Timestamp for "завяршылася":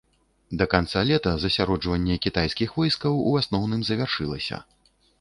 3.95-4.57